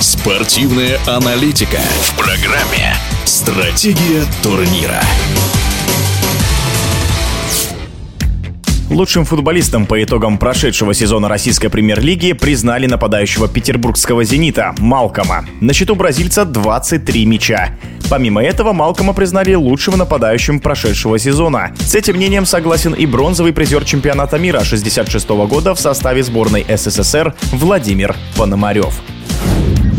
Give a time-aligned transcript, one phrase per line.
[0.00, 2.94] Спортивная аналитика в программе
[3.24, 5.00] «Стратегия турнира».
[8.90, 15.46] Лучшим футболистом по итогам прошедшего сезона российской премьер-лиги признали нападающего петербургского «Зенита» Малкома.
[15.60, 17.70] На счету бразильца 23 мяча.
[18.10, 21.72] Помимо этого, Малкома признали лучшим нападающим прошедшего сезона.
[21.80, 27.34] С этим мнением согласен и бронзовый призер чемпионата мира 66 года в составе сборной СССР
[27.52, 29.00] Владимир Пономарев.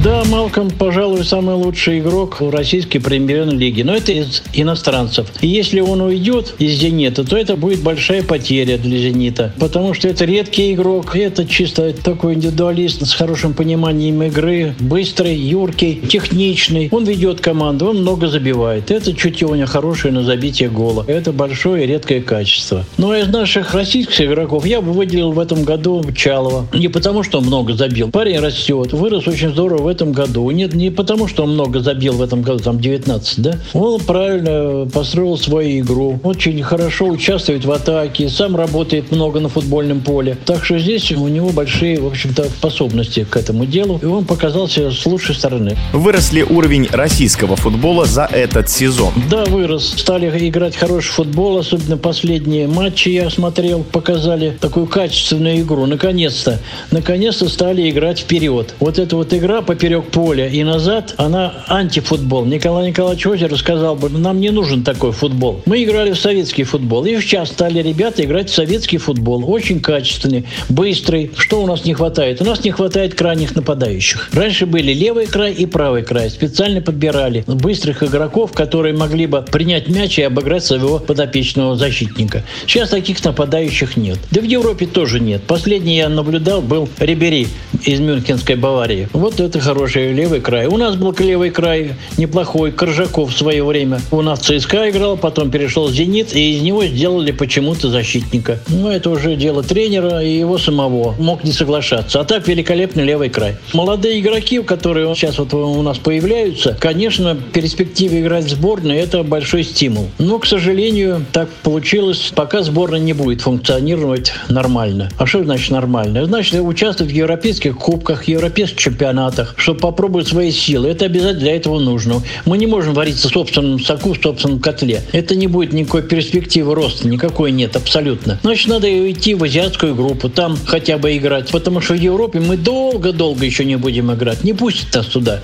[0.05, 3.83] Да, Малком, пожалуй, самый лучший игрок в российской премьер-лиге.
[3.83, 5.25] Но это из иностранцев.
[5.41, 9.51] И если он уйдет из «Зенита», то это будет большая потеря для «Зенита».
[9.59, 11.15] Потому что это редкий игрок.
[11.15, 14.75] Это чисто такой индивидуалист с хорошим пониманием игры.
[14.79, 16.87] Быстрый, юркий, техничный.
[16.91, 18.91] Он ведет команду, он много забивает.
[18.91, 21.03] Это чутье у него хорошее на забитие гола.
[21.07, 22.85] Это большое и редкое качество.
[22.99, 26.67] Но из наших российских игроков я бы выделил в этом году Чалова.
[26.75, 28.11] Не потому, что он много забил.
[28.11, 30.49] Парень растет, вырос очень здорово в этом году.
[30.51, 33.53] Нет, не потому, что он много забил в этом году, там 19, да?
[33.73, 36.19] Он правильно построил свою игру.
[36.23, 40.37] Очень хорошо участвует в атаке, сам работает много на футбольном поле.
[40.45, 43.99] Так что здесь у него большие, в общем-то, способности к этому делу.
[44.03, 45.77] И он показался с лучшей стороны.
[45.93, 49.13] Вырос ли уровень российского футбола за этот сезон?
[49.29, 49.93] Да, вырос.
[49.97, 55.85] Стали играть хороший футбол, особенно последние матчи я смотрел, показали такую качественную игру.
[55.85, 56.59] Наконец-то,
[56.91, 58.75] наконец-то стали играть вперед.
[58.79, 62.45] Вот эта вот игра по поперек поля и назад, она антифутбол.
[62.45, 65.61] Николай Николаевич Озеров сказал бы, нам не нужен такой футбол.
[65.67, 67.05] Мы играли в советский футбол.
[67.05, 69.47] И сейчас стали ребята играть в советский футбол.
[69.47, 71.29] Очень качественный, быстрый.
[71.37, 72.41] Что у нас не хватает?
[72.41, 74.29] У нас не хватает крайних нападающих.
[74.33, 76.31] Раньше были левый край и правый край.
[76.31, 82.43] Специально подбирали быстрых игроков, которые могли бы принять мяч и обыграть своего подопечного защитника.
[82.65, 84.17] Сейчас таких нападающих нет.
[84.31, 85.43] Да в Европе тоже нет.
[85.43, 87.47] Последний я наблюдал был Рибери
[87.83, 89.09] из Мюнхенской Баварии.
[89.13, 90.67] Вот это хороший левый край.
[90.67, 92.71] У нас был левый край неплохой.
[92.71, 93.99] Коржаков в свое время.
[94.11, 98.59] У нас ЦСКА играл, потом перешел «Зенит», и из него сделали почему-то защитника.
[98.67, 101.15] Ну, это уже дело тренера и его самого.
[101.19, 102.19] Мог не соглашаться.
[102.19, 103.55] А так великолепный левый край.
[103.73, 109.63] Молодые игроки, которые сейчас вот у нас появляются, конечно, перспективе играть в сборной– это большой
[109.63, 110.09] стимул.
[110.19, 115.09] Но, к сожалению, так получилось, пока сборная не будет функционировать нормально.
[115.17, 116.25] А что значит нормально?
[116.25, 120.89] Значит, участвовать в европейских кубках, европейских чемпионатах, чтобы попробовать свои силы.
[120.89, 122.21] Это обязательно для этого нужно.
[122.45, 125.01] Мы не можем вариться в собственном соку, в собственном котле.
[125.11, 128.39] Это не будет никакой перспективы роста, никакой нет, абсолютно.
[128.43, 131.49] Значит, надо идти в азиатскую группу, там хотя бы играть.
[131.51, 134.43] Потому что в Европе мы долго-долго еще не будем играть.
[134.43, 135.41] Не пустят нас туда.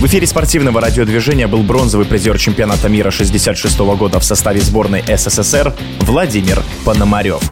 [0.00, 5.74] В эфире спортивного радиодвижения был бронзовый призер чемпионата мира 66 года в составе сборной СССР
[6.00, 7.42] Владимир Пономарев.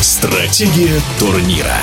[0.00, 1.78] Стратегия турнира.